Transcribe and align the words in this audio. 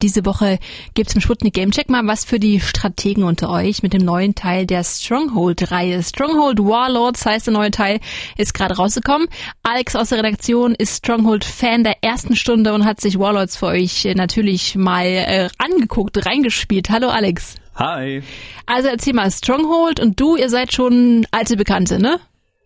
Diese 0.00 0.24
Woche 0.24 0.60
gibt's 0.94 1.16
im 1.16 1.20
Sputnik 1.20 1.54
Gamecheck 1.54 1.88
mal 1.88 2.06
was 2.06 2.24
für 2.24 2.38
die 2.38 2.60
Strategen 2.60 3.24
unter 3.24 3.50
euch 3.50 3.82
mit 3.82 3.92
dem 3.92 4.04
neuen 4.04 4.36
Teil 4.36 4.64
der 4.64 4.84
Stronghold-Reihe. 4.84 6.04
Stronghold 6.04 6.60
Warlords 6.60 7.26
heißt 7.26 7.48
der 7.48 7.54
neue 7.54 7.72
Teil, 7.72 7.98
ist 8.36 8.54
gerade 8.54 8.76
rausgekommen. 8.76 9.26
Alex 9.64 9.96
aus 9.96 10.10
der 10.10 10.18
Redaktion 10.18 10.76
ist 10.76 10.98
Stronghold-Fan 10.98 11.82
der 11.82 11.96
ersten 12.00 12.36
Stunde 12.36 12.74
und 12.74 12.84
hat 12.84 13.00
sich 13.00 13.18
Warlords 13.18 13.56
für 13.56 13.66
euch 13.66 14.06
natürlich 14.14 14.76
mal 14.76 15.04
äh, 15.04 15.48
angeguckt, 15.58 16.24
reingespielt. 16.24 16.90
Hallo 16.90 17.08
Alex. 17.08 17.56
Hi. 17.74 18.22
Also 18.66 18.86
erzähl 18.86 19.14
mal, 19.14 19.32
Stronghold 19.32 19.98
und 19.98 20.20
du, 20.20 20.36
ihr 20.36 20.48
seid 20.48 20.72
schon 20.72 21.26
alte 21.32 21.56
Bekannte, 21.56 22.00
ne? 22.00 22.20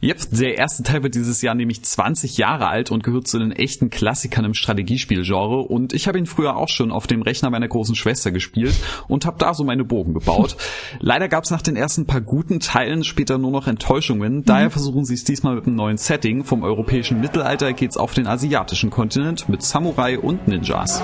Yep, 0.00 0.30
der 0.30 0.56
erste 0.56 0.84
Teil 0.84 1.02
wird 1.02 1.16
dieses 1.16 1.42
Jahr 1.42 1.56
nämlich 1.56 1.84
20 1.84 2.38
Jahre 2.38 2.68
alt 2.68 2.92
und 2.92 3.02
gehört 3.02 3.26
zu 3.26 3.40
den 3.40 3.50
echten 3.50 3.90
Klassikern 3.90 4.44
im 4.44 4.54
Strategiespielgenre 4.54 5.58
und 5.58 5.92
ich 5.92 6.06
habe 6.06 6.18
ihn 6.18 6.26
früher 6.26 6.56
auch 6.56 6.68
schon 6.68 6.92
auf 6.92 7.08
dem 7.08 7.22
Rechner 7.22 7.50
meiner 7.50 7.66
großen 7.66 7.96
Schwester 7.96 8.30
gespielt 8.30 8.76
und 9.08 9.26
habe 9.26 9.38
da 9.40 9.54
so 9.54 9.64
meine 9.64 9.84
Bogen 9.84 10.14
gebaut. 10.14 10.56
Leider 11.00 11.28
gab 11.28 11.42
es 11.42 11.50
nach 11.50 11.62
den 11.62 11.74
ersten 11.74 12.06
paar 12.06 12.20
guten 12.20 12.60
Teilen 12.60 13.02
später 13.02 13.38
nur 13.38 13.50
noch 13.50 13.66
Enttäuschungen, 13.66 14.44
daher 14.44 14.70
versuchen 14.70 15.04
sie 15.04 15.14
es 15.14 15.24
diesmal 15.24 15.56
mit 15.56 15.66
einem 15.66 15.74
neuen 15.74 15.98
Setting. 15.98 16.44
Vom 16.44 16.62
europäischen 16.62 17.20
Mittelalter 17.20 17.72
geht's 17.72 17.96
auf 17.96 18.14
den 18.14 18.28
asiatischen 18.28 18.90
Kontinent 18.90 19.48
mit 19.48 19.62
Samurai 19.64 20.16
und 20.16 20.46
Ninjas. 20.46 21.02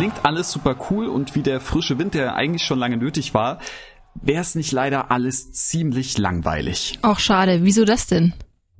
Klingt 0.00 0.24
alles 0.24 0.50
super 0.50 0.76
cool 0.88 1.08
und 1.08 1.34
wie 1.34 1.42
der 1.42 1.60
frische 1.60 1.98
Wind, 1.98 2.14
der 2.14 2.34
eigentlich 2.34 2.62
schon 2.62 2.78
lange 2.78 2.96
nötig 2.96 3.34
war, 3.34 3.58
wäre 4.14 4.40
es 4.40 4.54
nicht 4.54 4.72
leider 4.72 5.10
alles 5.10 5.52
ziemlich 5.52 6.16
langweilig. 6.16 6.98
Auch 7.02 7.18
schade. 7.18 7.64
Wieso 7.64 7.84
das 7.84 8.06
denn? 8.06 8.32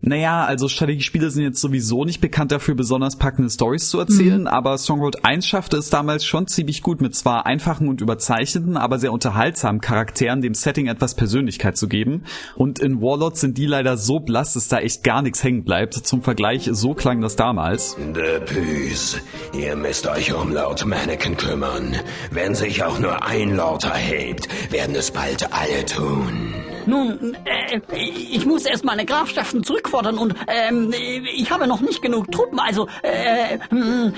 Naja, 0.03 0.45
also 0.45 0.69
Strategiespiele 0.69 1.31
sind 1.31 1.43
jetzt 1.43 1.61
sowieso 1.61 2.05
nicht 2.07 2.23
bekannt 2.23 2.53
dafür, 2.53 2.75
besonders 2.75 3.17
packende 3.17 3.51
Stories 3.51 3.91
zu 3.91 3.99
erzählen, 3.99 4.43
mhm. 4.43 4.47
aber 4.47 4.79
Stronghold 4.79 5.27
1 5.27 5.47
schaffte 5.47 5.77
es 5.77 5.91
damals 5.91 6.25
schon 6.25 6.47
ziemlich 6.47 6.83
gut 6.83 7.03
mit 7.03 7.15
zwar 7.15 7.45
einfachen 7.45 7.87
und 7.87 8.01
überzeichneten, 8.01 8.79
aber 8.79 8.99
sehr 8.99 9.13
unterhaltsamen 9.13 9.83
Charakteren 9.83 10.41
dem 10.41 10.55
Setting 10.55 10.87
etwas 10.87 11.15
Persönlichkeit 11.15 11.77
zu 11.77 11.87
geben. 11.87 12.25
Und 12.57 12.79
in 12.79 13.03
Warlords 13.03 13.41
sind 13.41 13.59
die 13.59 13.67
leider 13.67 13.99
so 13.99 14.21
blass, 14.21 14.55
dass 14.55 14.69
da 14.69 14.79
echt 14.79 15.05
gar 15.05 15.21
nichts 15.21 15.45
hängen 15.45 15.65
bleibt. 15.65 15.95
Zum 15.95 16.23
Vergleich, 16.23 16.71
so 16.73 16.95
klang 16.95 17.21
das 17.21 17.37
damals. 17.37 17.97
De 18.15 18.41
Püs, 18.41 19.19
ihr 19.53 19.77
müsst 19.77 20.07
euch 20.07 20.33
um 20.33 20.53
Lord 20.53 20.87
Mannequin 20.87 21.37
kümmern. 21.37 21.97
Wenn 22.31 22.55
sich 22.55 22.83
auch 22.83 22.99
nur 22.99 23.23
ein 23.23 23.55
Lord 23.55 23.85
erhebt, 23.85 24.49
werden 24.73 24.95
es 24.95 25.11
bald 25.11 25.53
alle 25.53 25.85
tun. 25.85 26.60
Nun, 26.87 27.37
äh, 27.45 27.81
ich 27.93 28.47
muss 28.47 28.65
erst 28.65 28.85
meine 28.85 29.05
Grafschaften 29.05 29.63
zurückfordern 29.65 30.19
und 30.19 30.35
ähm, 30.47 30.93
ich 31.35 31.51
habe 31.51 31.67
noch 31.67 31.81
nicht 31.81 32.03
genug 32.03 32.31
Truppen, 32.33 32.59
also 32.59 32.89
äh, 33.03 33.59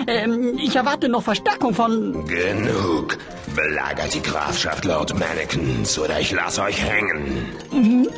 äh, 0.07 0.55
ich 0.57 0.77
erwarte 0.77 1.09
noch 1.09 1.23
Verstärkung 1.23 1.75
von... 1.75 2.27
Genug. 2.27 3.19
Belagert 3.55 4.15
die 4.15 4.23
Grafschaft 4.23 4.85
Lord 4.85 5.19
Mannequins 5.19 5.99
oder 5.99 6.19
ich 6.21 6.33
lasse 6.33 6.63
euch 6.63 6.83
hängen. 6.83 7.45
Mhm. 7.71 8.09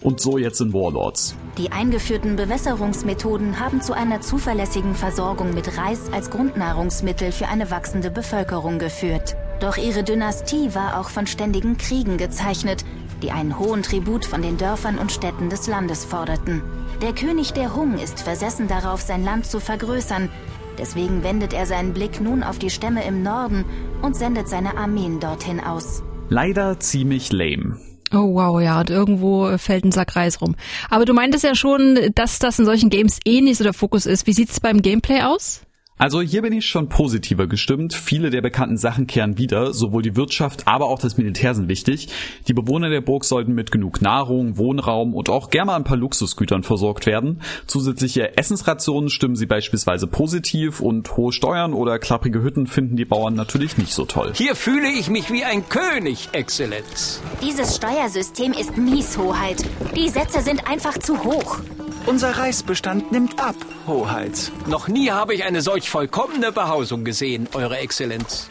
Und 0.00 0.20
so 0.20 0.38
jetzt 0.38 0.60
in 0.60 0.72
Warlords. 0.72 1.36
Die 1.58 1.70
eingeführten 1.70 2.36
Bewässerungsmethoden 2.36 3.60
haben 3.60 3.80
zu 3.80 3.92
einer 3.92 4.20
zuverlässigen 4.20 4.94
Versorgung 4.94 5.54
mit 5.54 5.78
Reis 5.78 6.10
als 6.12 6.30
Grundnahrungsmittel 6.30 7.30
für 7.30 7.46
eine 7.48 7.70
wachsende 7.70 8.10
Bevölkerung 8.10 8.78
geführt. 8.78 9.36
Doch 9.60 9.76
ihre 9.76 10.02
Dynastie 10.02 10.74
war 10.74 10.98
auch 10.98 11.08
von 11.08 11.28
ständigen 11.28 11.76
Kriegen 11.76 12.16
gezeichnet, 12.16 12.84
die 13.22 13.30
einen 13.30 13.58
hohen 13.58 13.82
Tribut 13.82 14.24
von 14.24 14.42
den 14.42 14.56
Dörfern 14.58 14.98
und 14.98 15.12
Städten 15.12 15.48
des 15.48 15.66
Landes 15.66 16.04
forderten. 16.04 16.62
Der 17.00 17.14
König 17.14 17.52
der 17.52 17.74
Hung 17.74 17.98
ist 17.98 18.20
versessen 18.20 18.68
darauf, 18.68 19.00
sein 19.00 19.24
Land 19.24 19.46
zu 19.46 19.60
vergrößern. 19.60 20.28
Deswegen 20.78 21.22
wendet 21.22 21.52
er 21.52 21.66
seinen 21.66 21.92
Blick 21.92 22.20
nun 22.20 22.42
auf 22.42 22.58
die 22.58 22.70
Stämme 22.70 23.04
im 23.04 23.22
Norden 23.22 23.64
und 24.02 24.16
sendet 24.16 24.48
seine 24.48 24.76
Armeen 24.76 25.20
dorthin 25.20 25.60
aus. 25.60 26.02
Leider 26.28 26.80
ziemlich 26.80 27.32
lame. 27.32 27.78
Oh 28.12 28.34
wow, 28.34 28.60
ja, 28.60 28.80
und 28.80 28.90
irgendwo 28.90 29.56
fällt 29.56 29.84
ein 29.84 29.92
Sack 29.92 30.16
Reis 30.16 30.40
rum. 30.40 30.54
Aber 30.90 31.04
du 31.04 31.14
meintest 31.14 31.44
ja 31.44 31.54
schon, 31.54 31.98
dass 32.14 32.38
das 32.38 32.58
in 32.58 32.66
solchen 32.66 32.90
Games 32.90 33.20
eh 33.24 33.40
nicht 33.40 33.56
so 33.56 33.64
der 33.64 33.72
Fokus 33.72 34.04
ist. 34.04 34.26
Wie 34.26 34.34
sieht's 34.34 34.60
beim 34.60 34.82
Gameplay 34.82 35.22
aus? 35.22 35.62
Also 35.98 36.20
hier 36.20 36.42
bin 36.42 36.52
ich 36.52 36.66
schon 36.66 36.88
positiver 36.88 37.46
gestimmt. 37.46 37.94
Viele 37.94 38.30
der 38.30 38.40
bekannten 38.40 38.76
Sachen 38.76 39.06
kehren 39.06 39.38
wieder. 39.38 39.72
Sowohl 39.72 40.02
die 40.02 40.16
Wirtschaft, 40.16 40.66
aber 40.66 40.86
auch 40.86 40.98
das 40.98 41.16
Militär 41.16 41.54
sind 41.54 41.68
wichtig. 41.68 42.08
Die 42.48 42.54
Bewohner 42.54 42.88
der 42.88 43.02
Burg 43.02 43.24
sollten 43.24 43.54
mit 43.54 43.70
genug 43.70 44.02
Nahrung, 44.02 44.58
Wohnraum 44.58 45.14
und 45.14 45.28
auch 45.28 45.50
gerne 45.50 45.66
mal 45.66 45.76
ein 45.76 45.84
paar 45.84 45.96
Luxusgütern 45.96 46.62
versorgt 46.62 47.06
werden. 47.06 47.40
Zusätzliche 47.66 48.36
Essensrationen 48.36 49.10
stimmen 49.10 49.36
sie 49.36 49.46
beispielsweise 49.46 50.06
positiv 50.06 50.80
und 50.80 51.16
hohe 51.16 51.32
Steuern 51.32 51.72
oder 51.72 51.98
klapprige 51.98 52.42
Hütten 52.42 52.66
finden 52.66 52.96
die 52.96 53.04
Bauern 53.04 53.34
natürlich 53.34 53.78
nicht 53.78 53.92
so 53.92 54.04
toll. 54.04 54.32
Hier 54.34 54.56
fühle 54.56 54.90
ich 54.90 55.08
mich 55.08 55.30
wie 55.30 55.44
ein 55.44 55.68
König, 55.68 56.30
Exzellenz. 56.32 57.22
Dieses 57.42 57.76
Steuersystem 57.76 58.52
ist 58.52 58.76
mies, 58.76 59.16
Hoheit. 59.18 59.64
Die 59.94 60.08
Sätze 60.08 60.40
sind 60.40 60.68
einfach 60.68 60.98
zu 60.98 61.22
hoch. 61.22 61.60
Unser 62.04 62.30
Reisbestand 62.30 63.12
nimmt 63.12 63.40
ab, 63.40 63.54
Hoheit. 63.86 64.50
Noch 64.66 64.88
nie 64.88 65.10
habe 65.12 65.34
ich 65.34 65.44
eine 65.44 65.62
solch 65.62 65.88
vollkommene 65.88 66.50
Behausung 66.50 67.04
gesehen, 67.04 67.48
Eure 67.54 67.78
Exzellenz. 67.78 68.50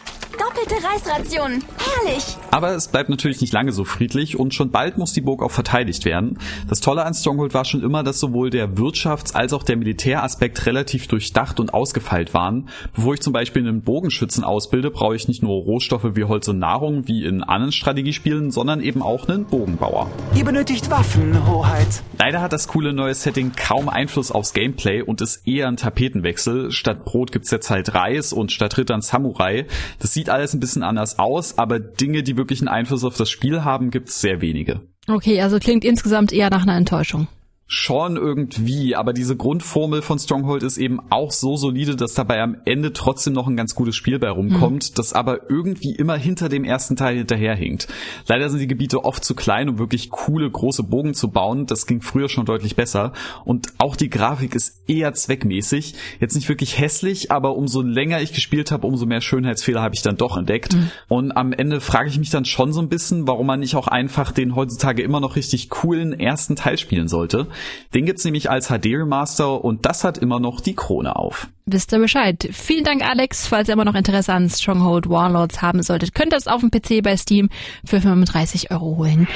Doppelte 0.54 0.84
Reisrationen. 0.86 1.64
Herrlich. 1.78 2.38
Aber 2.50 2.72
es 2.72 2.90
bleibt 2.90 3.10
natürlich 3.10 3.40
nicht 3.40 3.54
lange 3.54 3.72
so 3.72 3.86
friedlich 3.86 4.38
und 4.38 4.54
schon 4.54 4.70
bald 4.70 4.98
muss 4.98 5.14
die 5.14 5.22
Burg 5.22 5.42
auch 5.42 5.52
verteidigt 5.52 6.04
werden. 6.04 6.40
Das 6.68 6.82
Tolle 6.82 7.06
an 7.06 7.14
Stronghold 7.14 7.54
war 7.54 7.64
schon 7.64 7.84
immer, 7.84 8.04
dass 8.04 8.20
sowohl 8.20 8.50
der 8.50 8.76
Wirtschafts- 8.76 9.34
als 9.34 9.54
auch 9.54 9.64
der 9.64 9.78
Militäraspekt 9.78 10.66
relativ 10.66 11.08
durchdacht 11.08 11.60
und 11.60 11.74
ausgefeilt 11.74 12.34
waren. 12.34 12.68
Bevor 12.94 13.14
ich 13.14 13.22
zum 13.22 13.32
Beispiel 13.32 13.66
einen 13.66 13.82
Bogenschützen 13.82 14.44
ausbilde, 14.44 14.92
brauche 14.92 15.16
ich 15.16 15.28
nicht 15.28 15.42
nur 15.42 15.62
Rohstoffe 15.62 16.16
wie 16.16 16.26
Holz 16.26 16.48
und 16.50 16.60
Nahrung, 16.60 17.08
wie 17.08 17.24
in 17.24 17.44
anderen 17.44 17.72
Strategiespielen, 17.72 18.52
sondern 18.52 18.82
eben 18.82 19.02
auch 19.02 19.30
einen 19.30 19.46
Bogenbauer. 19.46 20.10
Ihr 20.36 20.44
benötigt 20.44 20.90
Waffen, 20.90 21.48
Hoheit. 21.48 22.04
Leider 22.18 22.42
hat 22.42 22.52
das 22.52 22.68
coole 22.68 22.94
neue 22.94 23.14
Setting 23.14 23.54
kaum 23.56 23.88
Einfluss 23.88 24.32
aufs 24.32 24.54
Gameplay 24.54 25.02
und 25.02 25.22
ist 25.22 25.48
eher 25.48 25.68
ein 25.68 25.78
Tapetenwechsel. 25.78 26.72
Statt 26.72 27.06
Brot 27.06 27.32
gibt's 27.32 27.52
jetzt 27.52 27.70
halt 27.70 27.94
Reis 27.94 28.34
und 28.34 28.52
statt 28.52 28.78
Rittern 28.78 29.02
Samurai. 29.02 29.66
Das 30.00 30.14
sieht 30.14 30.30
alles 30.42 30.54
ein 30.54 30.60
bisschen 30.60 30.84
anders 30.84 31.20
aus, 31.20 31.58
aber 31.58 31.80
Dinge, 31.80 32.24
die 32.24 32.36
wirklich 32.36 32.60
einen 32.60 32.68
Einfluss 32.68 33.04
auf 33.04 33.16
das 33.16 33.30
Spiel 33.30 33.64
haben, 33.64 33.92
gibt's 33.92 34.20
sehr 34.20 34.42
wenige. 34.42 34.82
Okay, 35.08 35.42
also 35.42 35.60
klingt 35.60 35.86
insgesamt 35.86 36.34
eher 36.34 36.50
nach 36.50 36.64
einer 36.64 36.76
Enttäuschung 36.76 37.28
schon 37.74 38.18
irgendwie, 38.18 38.98
aber 38.98 39.14
diese 39.14 39.38
Grundformel 39.38 40.02
von 40.02 40.20
Stronghold 40.20 40.62
ist 40.62 40.78
eben 40.78 41.00
auch 41.10 41.32
so 41.32 41.56
solide, 41.56 41.96
dass 41.96 42.14
dabei 42.14 42.42
am 42.42 42.58
Ende 42.66 42.92
trotzdem 42.92 43.32
noch 43.32 43.48
ein 43.48 43.56
ganz 43.56 43.76
gutes 43.76 43.96
Spiel 43.96 44.20
bei 44.20 44.30
rumkommt, 44.30 44.90
mhm. 44.90 44.94
das 44.96 45.14
aber 45.14 45.50
irgendwie 45.50 45.96
immer 45.96 46.18
hinter 46.18 46.50
dem 46.50 46.66
ersten 46.66 46.98
Teil 46.98 47.16
hinterherhinkt. 47.16 47.88
Leider 48.28 48.50
sind 48.50 48.60
die 48.60 48.68
Gebiete 48.68 49.06
oft 49.06 49.24
zu 49.24 49.36
klein, 49.36 49.70
um 49.70 49.80
wirklich 49.80 50.10
coole 50.10 50.52
große 50.52 50.84
Bogen 50.84 51.14
zu 51.14 51.30
bauen. 51.30 51.66
Das 51.66 51.88
ging 51.88 52.02
früher 52.02 52.28
schon 52.28 52.46
deutlich 52.46 52.76
besser. 52.76 53.14
Und 53.46 53.70
auch 53.78 53.96
die 53.96 54.10
Grafik 54.10 54.54
ist 54.54 54.82
eher 54.90 55.14
zweckmäßig. 55.14 55.96
Jetzt 56.20 56.36
nicht 56.36 56.50
wirklich 56.50 56.78
hässlich, 56.78 57.32
aber 57.32 57.56
umso 57.56 57.82
länger 57.82 58.20
ich 58.20 58.34
gespielt 58.34 58.72
habe, 58.72 58.86
umso 58.86 59.06
mehr 59.06 59.22
Schönheitsfehler 59.22 59.82
habe 59.82 59.96
ich 59.96 60.02
dann 60.02 60.18
doch 60.18 60.36
entdeckt. 60.36 60.74
Mhm. 60.74 60.92
Und 61.08 61.32
am 61.32 61.54
Ende 61.54 61.80
frage 61.80 62.10
ich 62.10 62.20
mich 62.20 62.32
dann 62.32 62.44
schon 62.44 62.74
so 62.74 62.82
ein 62.82 62.90
bisschen, 62.90 63.30
warum 63.30 63.48
man 63.48 63.62
nicht 63.62 63.78
auch 63.78 63.88
einfach 63.88 64.34
den 64.34 64.58
heutzutage 64.58 65.04
immer 65.04 65.22
noch 65.22 65.38
richtig 65.38 65.70
coolen 65.70 66.12
ersten 66.12 66.58
Teil 66.58 66.78
spielen 66.78 67.08
sollte. 67.08 67.48
Den 67.94 68.06
gibt's 68.06 68.24
nämlich 68.26 68.50
als 68.50 68.68
HD-Remaster 68.68 69.64
und 69.64 69.86
das 69.86 70.04
hat 70.04 70.18
immer 70.18 70.40
noch 70.40 70.62
die 70.62 70.76
Krone 70.76 71.16
auf. 71.16 71.48
Wisst 71.66 71.94
ihr 71.94 72.00
Bescheid. 72.00 72.50
Vielen 72.52 72.84
Dank, 72.84 73.08
Alex. 73.08 73.48
Falls 73.48 73.70
ihr 73.70 73.74
immer 73.74 73.86
noch 73.86 73.96
Interesse 73.96 74.34
an 74.34 74.50
Stronghold 74.50 75.10
Warlords 75.10 75.62
haben 75.62 75.84
solltet, 75.84 76.14
könnt 76.14 76.34
ihr 76.34 76.38
es 76.38 76.48
auf 76.48 76.62
dem 76.62 76.72
PC 76.72 77.04
bei 77.04 77.16
Steam 77.16 77.50
für 77.86 78.02
35 78.02 78.72
Euro 78.72 78.98
holen. 78.98 79.28